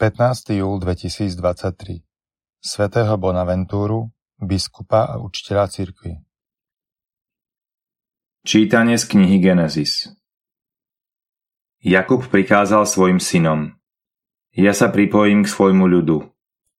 15. 0.00 0.56
júl 0.56 0.80
2023 0.80 2.00
svätého 2.64 3.12
Bonaventúru, 3.20 4.08
biskupa 4.40 5.04
a 5.04 5.20
učiteľa 5.20 5.68
cirkvi. 5.68 6.16
Čítanie 8.40 8.96
z 8.96 9.04
knihy 9.12 9.36
Genesis 9.36 10.08
Jakub 11.84 12.24
prikázal 12.24 12.88
svojim 12.88 13.20
synom 13.20 13.76
Ja 14.56 14.72
sa 14.72 14.88
pripojím 14.88 15.44
k 15.44 15.52
svojmu 15.52 15.84
ľudu. 15.84 16.24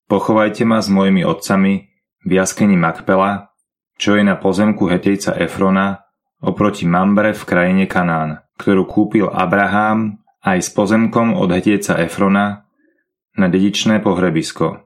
Pochovajte 0.09 0.65
ma 0.65 0.81
s 0.81 0.89
mojimi 0.89 1.21
otcami 1.21 1.93
v 2.25 2.29
jaskeni 2.33 2.73
Makpela, 2.81 3.53
čo 4.01 4.17
je 4.17 4.25
na 4.25 4.41
pozemku 4.41 4.89
hetejca 4.89 5.37
Efrona 5.37 6.01
oproti 6.41 6.89
Mambre 6.89 7.37
v 7.37 7.43
krajine 7.45 7.85
Kanán, 7.85 8.41
ktorú 8.57 8.89
kúpil 8.89 9.29
Abrahám 9.29 10.17
aj 10.43 10.59
s 10.65 10.69
pozemkom 10.73 11.37
od 11.37 11.53
hetejca 11.53 12.01
Efrona 12.01 12.63
na 13.37 13.49
dedičné 13.49 13.99
pohrebisko. 13.99 14.85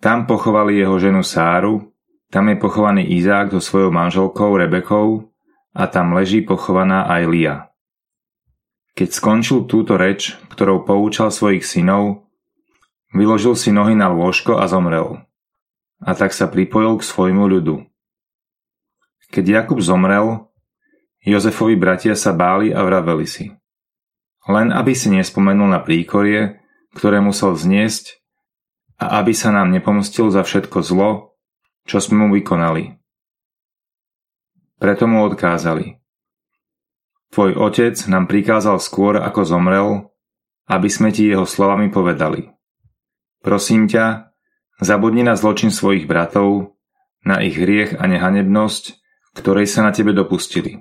Tam 0.00 0.28
pochovali 0.28 0.76
jeho 0.76 0.96
ženu 1.00 1.24
Sáru, 1.24 1.96
tam 2.28 2.52
je 2.52 2.56
pochovaný 2.58 3.16
Izák 3.16 3.54
so 3.56 3.60
svojou 3.62 3.94
manželkou 3.94 4.56
Rebekou 4.58 5.32
a 5.72 5.82
tam 5.86 6.12
leží 6.12 6.44
pochovaná 6.44 7.08
aj 7.08 7.22
Lia. 7.32 7.56
Keď 8.96 9.08
skončil 9.12 9.68
túto 9.68 10.00
reč, 10.00 10.36
ktorou 10.52 10.84
poučal 10.84 11.28
svojich 11.28 11.64
synov, 11.64 12.28
vyložil 13.12 13.52
si 13.56 13.68
nohy 13.68 13.92
na 13.92 14.08
lôžko 14.08 14.56
a 14.56 14.64
zomrel. 14.68 15.20
A 16.00 16.12
tak 16.12 16.32
sa 16.32 16.48
pripojil 16.48 17.00
k 17.00 17.08
svojmu 17.08 17.44
ľudu. 17.44 17.84
Keď 19.32 19.44
Jakub 19.44 19.80
zomrel, 19.80 20.48
Jozefovi 21.24 21.74
bratia 21.74 22.14
sa 22.14 22.32
báli 22.32 22.70
a 22.70 22.80
vraveli 22.86 23.26
si. 23.26 23.52
Len 24.46 24.70
aby 24.70 24.94
si 24.94 25.10
nespomenul 25.10 25.66
na 25.66 25.82
príkorie, 25.82 26.62
ktoré 26.96 27.20
musel 27.20 27.52
zniesť 27.52 28.24
a 28.96 29.20
aby 29.20 29.36
sa 29.36 29.52
nám 29.52 29.68
nepomstil 29.68 30.32
za 30.32 30.40
všetko 30.40 30.80
zlo, 30.80 31.36
čo 31.84 32.00
sme 32.00 32.24
mu 32.24 32.28
vykonali. 32.32 32.96
Preto 34.80 35.04
mu 35.04 35.24
odkázali. 35.28 36.00
Tvoj 37.32 37.52
otec 37.60 37.96
nám 38.08 38.24
prikázal 38.24 38.80
skôr, 38.80 39.20
ako 39.20 39.40
zomrel, 39.44 39.88
aby 40.72 40.88
sme 40.88 41.12
ti 41.12 41.28
jeho 41.28 41.44
slovami 41.44 41.92
povedali. 41.92 42.48
Prosím 43.44 43.86
ťa, 43.86 44.32
zabudni 44.80 45.20
na 45.20 45.36
zločin 45.36 45.68
svojich 45.68 46.08
bratov, 46.08 46.76
na 47.22 47.44
ich 47.44 47.60
hriech 47.60 47.98
a 47.98 48.08
nehanebnosť, 48.08 48.84
ktorej 49.36 49.68
sa 49.68 49.84
na 49.84 49.92
tebe 49.92 50.16
dopustili. 50.16 50.80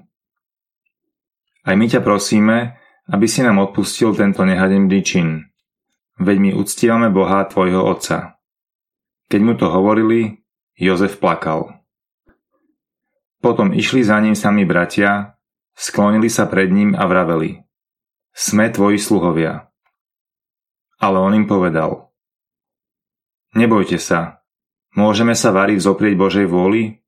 Aj 1.66 1.73
my 1.73 1.86
ťa 1.90 2.00
prosíme, 2.06 2.78
aby 3.09 3.25
si 3.25 3.42
nám 3.42 3.59
odpustil 3.62 4.14
tento 4.14 4.45
nehanebný 4.45 5.00
čin, 5.02 5.50
veď 6.20 6.38
my 6.40 6.52
uctívame 6.56 7.08
Boha 7.12 7.44
tvojho 7.48 7.84
otca. 7.84 8.40
Keď 9.28 9.42
mu 9.42 9.54
to 9.58 9.68
hovorili, 9.68 10.46
Jozef 10.76 11.18
plakal. 11.24 11.82
Potom 13.40 13.72
išli 13.72 14.02
za 14.04 14.20
ním 14.20 14.36
sami 14.36 14.66
bratia, 14.66 15.38
sklonili 15.78 16.28
sa 16.28 16.50
pred 16.50 16.72
ním 16.72 16.98
a 16.98 17.06
vraveli. 17.06 17.64
Sme 18.36 18.68
tvoji 18.68 19.00
sluhovia. 19.00 19.72
Ale 21.00 21.22
on 21.22 21.32
im 21.36 21.48
povedal. 21.48 22.12
Nebojte 23.56 23.96
sa, 23.96 24.44
môžeme 24.98 25.32
sa 25.32 25.56
variť 25.56 25.80
zoprieť 25.80 26.16
Božej 26.20 26.48
vôli? 26.50 27.00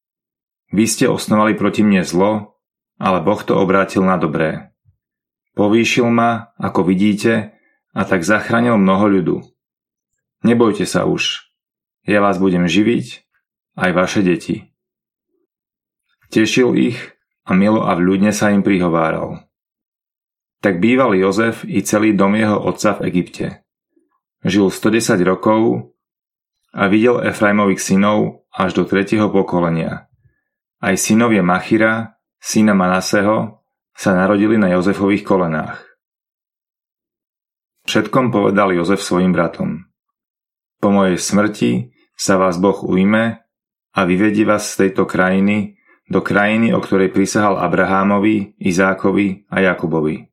Vy 0.72 0.86
ste 0.88 1.06
osnovali 1.12 1.56
proti 1.60 1.84
mne 1.84 2.08
zlo, 2.08 2.60
ale 3.00 3.20
Boh 3.20 3.40
to 3.44 3.56
obrátil 3.56 4.04
na 4.04 4.16
dobré. 4.16 4.72
Povýšil 5.58 6.08
ma, 6.08 6.54
ako 6.62 6.86
vidíte, 6.88 7.57
a 7.94 8.02
tak 8.04 8.24
zachránil 8.28 8.76
mnoho 8.80 9.06
ľudu. 9.08 9.38
Nebojte 10.44 10.88
sa 10.88 11.08
už, 11.08 11.48
ja 12.08 12.24
vás 12.24 12.40
budem 12.40 12.68
živiť, 12.68 13.28
aj 13.78 13.92
vaše 13.94 14.22
deti. 14.24 14.72
Tešil 16.28 16.76
ich 16.76 17.00
a 17.48 17.56
milo 17.56 17.88
a 17.88 17.96
vľudne 17.96 18.36
sa 18.36 18.52
im 18.52 18.64
prihováral. 18.64 19.48
Tak 20.60 20.84
býval 20.84 21.16
Jozef 21.16 21.64
i 21.64 21.80
celý 21.86 22.18
dom 22.18 22.36
jeho 22.36 22.60
otca 22.60 22.98
v 23.00 23.14
Egypte. 23.14 23.64
Žil 24.44 24.74
110 24.74 25.22
rokov 25.24 25.94
a 26.76 26.92
videl 26.92 27.24
Efraimových 27.24 27.80
synov 27.80 28.50
až 28.52 28.76
do 28.76 28.84
tretieho 28.84 29.32
pokolenia. 29.32 30.10
Aj 30.84 30.96
synovia 31.00 31.42
Machira, 31.42 32.20
syna 32.38 32.76
Manaseho, 32.76 33.64
sa 33.98 34.12
narodili 34.14 34.62
na 34.62 34.70
Jozefových 34.78 35.26
kolenách. 35.26 35.87
Všetkom 37.88 38.36
povedal 38.36 38.76
Jozef 38.76 39.00
svojim 39.00 39.32
bratom. 39.32 39.88
Po 40.84 40.92
mojej 40.92 41.16
smrti 41.16 41.96
sa 42.20 42.36
vás 42.36 42.60
Boh 42.60 42.76
ujme 42.84 43.40
a 43.96 44.00
vyvedí 44.04 44.44
vás 44.44 44.76
z 44.76 44.86
tejto 44.92 45.08
krajiny 45.08 45.80
do 46.12 46.20
krajiny, 46.20 46.76
o 46.76 46.84
ktorej 46.84 47.16
prisahal 47.16 47.56
Abrahámovi, 47.56 48.60
Izákovi 48.60 49.48
a 49.48 49.64
Jakubovi. 49.72 50.28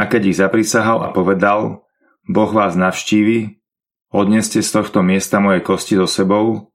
A 0.00 0.08
keď 0.08 0.32
ich 0.32 0.40
zaprisahal 0.40 1.04
a 1.04 1.12
povedal, 1.12 1.84
Boh 2.24 2.50
vás 2.56 2.72
navštívi, 2.72 3.60
odneste 4.08 4.64
z 4.64 4.70
tohto 4.72 5.04
miesta 5.04 5.44
moje 5.44 5.60
kosti 5.60 6.00
so 6.00 6.08
sebou, 6.08 6.72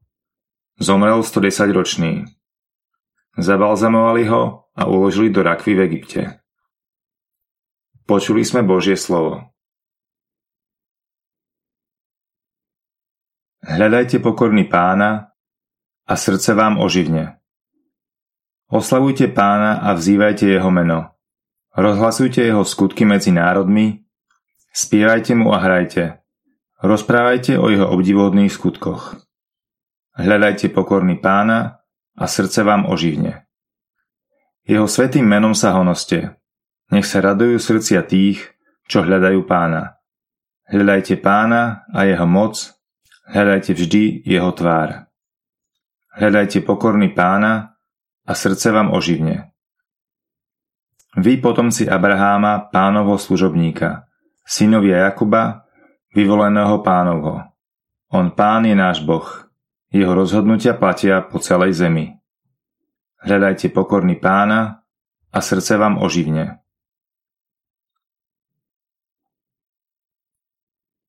zomrel 0.77 1.25
110 1.25 1.73
ročný. 1.73 2.29
Zabalzamovali 3.41 4.29
ho 4.29 4.69
a 4.77 4.85
uložili 4.85 5.33
do 5.33 5.41
rakvy 5.41 5.73
v 5.73 5.81
Egypte. 5.89 6.21
Počuli 8.05 8.45
sme 8.45 8.61
Božie 8.61 8.93
slovo. 8.93 9.54
Hľadajte 13.65 14.21
pokorný 14.21 14.69
pána 14.69 15.33
a 16.05 16.13
srdce 16.13 16.53
vám 16.53 16.77
oživne. 16.77 17.41
Oslavujte 18.69 19.25
pána 19.33 19.81
a 19.81 19.97
vzývajte 19.97 20.45
jeho 20.45 20.69
meno. 20.69 21.17
Rozhlasujte 21.73 22.45
jeho 22.45 22.61
skutky 22.61 23.09
medzi 23.09 23.33
národmi, 23.33 24.05
spievajte 24.69 25.33
mu 25.33 25.49
a 25.49 25.57
hrajte. 25.57 26.21
Rozprávajte 26.85 27.57
o 27.57 27.65
jeho 27.73 27.89
obdivodných 27.89 28.53
skutkoch. 28.53 29.17
Hľadajte 30.13 30.69
pokorný 30.69 31.17
pána 31.17 31.81
a 32.13 32.25
srdce 32.29 32.61
vám 32.61 32.85
oživne. 32.85 33.49
Jeho 34.61 34.85
svetým 34.85 35.25
menom 35.25 35.57
sa 35.57 35.73
honoste. 35.73 36.37
Nech 36.93 37.09
sa 37.09 37.17
radujú 37.17 37.57
srdcia 37.57 38.05
tých, 38.05 38.45
čo 38.85 39.01
hľadajú 39.01 39.41
pána. 39.49 39.97
Hľadajte 40.69 41.17
pána 41.17 41.81
a 41.89 42.05
jeho 42.05 42.29
moc 42.29 42.74
Hľadajte 43.25 43.73
vždy 43.73 44.21
jeho 44.25 44.51
tvár. 44.53 45.09
Hľadajte 46.15 46.61
pokorný 46.61 47.11
pána 47.11 47.75
a 48.25 48.31
srdce 48.37 48.69
vám 48.69 48.93
oživne. 48.93 49.55
Vy 51.15 51.39
potomci 51.39 51.87
Abraháma, 51.87 52.69
pánovho 52.69 53.15
služobníka, 53.15 54.05
synovia 54.43 55.09
Jakuba, 55.09 55.63
vyvoleného 56.11 56.83
pánovho. 56.83 57.47
On 58.11 58.31
pán 58.31 58.67
je 58.67 58.75
náš 58.75 59.01
Boh. 59.03 59.25
Jeho 59.95 60.11
rozhodnutia 60.11 60.75
platia 60.75 61.23
po 61.23 61.39
celej 61.39 61.79
zemi. 61.79 62.19
Hľadajte 63.23 63.71
pokorný 63.71 64.19
pána 64.19 64.83
a 65.31 65.39
srdce 65.39 65.79
vám 65.79 66.03
oživne. 66.03 66.64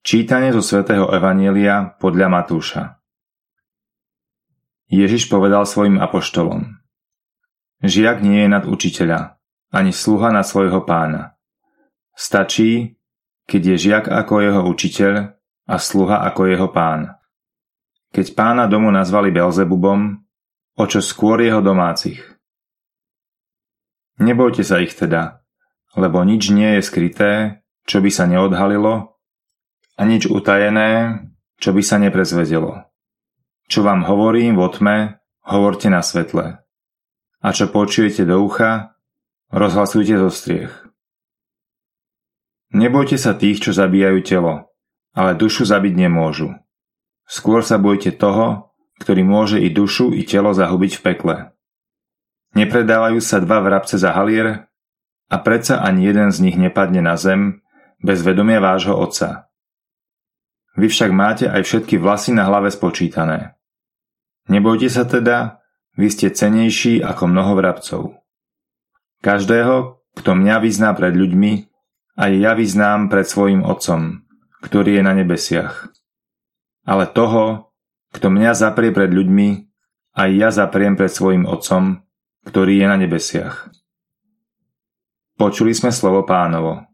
Čítanie 0.06 0.54
zo 0.54 0.62
svätého 0.62 1.10
Evanielia 1.10 1.98
podľa 1.98 2.30
Matúša 2.30 3.02
Ježiš 4.86 5.26
povedal 5.26 5.66
svojim 5.66 5.98
apoštolom 5.98 6.78
Žiak 7.82 8.22
nie 8.22 8.46
je 8.46 8.50
nad 8.54 8.70
učiteľa, 8.70 9.42
ani 9.74 9.90
sluha 9.90 10.30
na 10.30 10.46
svojho 10.46 10.86
pána. 10.86 11.34
Stačí, 12.14 13.02
keď 13.50 13.74
je 13.74 13.76
žiak 13.82 14.04
ako 14.06 14.46
jeho 14.46 14.62
učiteľ 14.70 15.14
a 15.66 15.74
sluha 15.74 16.22
ako 16.22 16.54
jeho 16.54 16.70
pán. 16.70 17.18
Keď 18.14 18.38
pána 18.38 18.70
domu 18.70 18.94
nazvali 18.94 19.34
Belzebubom, 19.34 20.22
o 20.78 20.84
čo 20.86 21.02
skôr 21.02 21.42
jeho 21.42 21.58
domácich. 21.58 22.22
Nebojte 24.22 24.62
sa 24.62 24.78
ich 24.78 24.94
teda, 24.94 25.42
lebo 25.98 26.22
nič 26.22 26.54
nie 26.54 26.78
je 26.78 26.86
skryté, 26.86 27.30
čo 27.90 27.98
by 27.98 28.10
sa 28.14 28.30
neodhalilo 28.30 29.15
a 29.96 30.02
nič 30.04 30.28
utajené, 30.28 31.24
čo 31.56 31.72
by 31.72 31.82
sa 31.82 31.96
neprezvedelo. 31.96 32.84
Čo 33.66 33.82
vám 33.82 34.04
hovorím 34.06 34.54
vo 34.60 34.68
tme, 34.68 35.18
hovorte 35.48 35.88
na 35.88 36.04
svetle. 36.04 36.60
A 37.42 37.48
čo 37.50 37.72
počujete 37.72 38.28
do 38.28 38.38
ucha, 38.44 38.96
rozhlasujte 39.50 40.20
zo 40.20 40.30
striech. 40.30 40.72
Nebojte 42.76 43.16
sa 43.16 43.32
tých, 43.32 43.62
čo 43.64 43.70
zabíjajú 43.72 44.20
telo, 44.26 44.68
ale 45.16 45.38
dušu 45.38 45.64
zabiť 45.64 45.94
nemôžu. 45.96 46.52
Skôr 47.26 47.64
sa 47.64 47.80
bojte 47.80 48.12
toho, 48.14 48.76
ktorý 49.00 49.22
môže 49.24 49.58
i 49.58 49.72
dušu, 49.72 50.12
i 50.12 50.22
telo 50.28 50.52
zahubiť 50.52 50.92
v 50.98 51.02
pekle. 51.02 51.36
Nepredávajú 52.56 53.20
sa 53.20 53.42
dva 53.42 53.60
vrabce 53.60 54.00
za 54.00 54.16
halier 54.16 54.68
a 55.28 55.36
predsa 55.42 55.82
ani 55.82 56.06
jeden 56.06 56.30
z 56.32 56.38
nich 56.40 56.56
nepadne 56.56 57.02
na 57.04 57.18
zem, 57.18 57.60
bez 58.00 58.22
vedomia 58.22 58.62
vášho 58.62 58.94
Otca. 58.96 59.45
Vy 60.76 60.92
však 60.92 61.10
máte 61.10 61.48
aj 61.48 61.64
všetky 61.64 61.96
vlasy 61.96 62.36
na 62.36 62.44
hlave 62.44 62.68
spočítané. 62.68 63.56
Nebojte 64.46 64.92
sa 64.92 65.08
teda, 65.08 65.64
vy 65.96 66.12
ste 66.12 66.28
cenejší 66.30 67.00
ako 67.00 67.32
mnoho 67.32 67.56
vrabcov. 67.56 68.02
Každého, 69.24 70.04
kto 70.14 70.30
mňa 70.36 70.56
vyzná 70.60 70.92
pred 70.92 71.16
ľuďmi, 71.16 71.52
aj 72.16 72.30
ja 72.36 72.52
vyznám 72.52 73.08
pred 73.08 73.24
svojim 73.24 73.64
Otcom, 73.64 74.24
ktorý 74.64 75.00
je 75.00 75.02
na 75.02 75.12
nebesiach. 75.16 75.92
Ale 76.86 77.08
toho, 77.10 77.72
kto 78.12 78.32
mňa 78.32 78.52
zaprie 78.56 78.92
pred 78.92 79.10
ľuďmi, 79.12 79.48
aj 80.16 80.30
ja 80.32 80.48
zapriem 80.48 80.96
pred 80.96 81.12
svojim 81.12 81.44
Otcom, 81.44 82.04
ktorý 82.48 82.80
je 82.80 82.86
na 82.86 82.96
nebesiach. 82.96 83.68
Počuli 85.36 85.76
sme 85.76 85.92
slovo 85.92 86.24
pánovo. 86.24 86.88